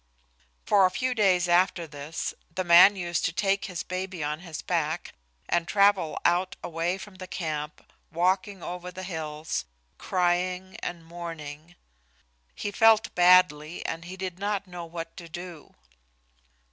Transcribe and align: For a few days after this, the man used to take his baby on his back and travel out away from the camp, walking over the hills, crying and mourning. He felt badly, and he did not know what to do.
For 0.65 0.83
a 0.83 0.89
few 0.89 1.13
days 1.13 1.47
after 1.47 1.85
this, 1.85 2.33
the 2.49 2.63
man 2.63 2.95
used 2.95 3.23
to 3.25 3.31
take 3.31 3.65
his 3.65 3.83
baby 3.83 4.23
on 4.23 4.39
his 4.39 4.63
back 4.63 5.13
and 5.47 5.67
travel 5.67 6.17
out 6.25 6.55
away 6.63 6.97
from 6.97 7.17
the 7.21 7.27
camp, 7.27 7.85
walking 8.11 8.63
over 8.63 8.89
the 8.89 9.03
hills, 9.03 9.65
crying 9.99 10.75
and 10.77 11.05
mourning. 11.05 11.75
He 12.55 12.71
felt 12.71 13.13
badly, 13.13 13.85
and 13.85 14.05
he 14.05 14.17
did 14.17 14.39
not 14.39 14.65
know 14.65 14.85
what 14.85 15.15
to 15.17 15.29
do. 15.29 15.75